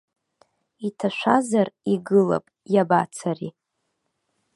[0.87, 3.51] Иҭашәазар игылап, иабацари.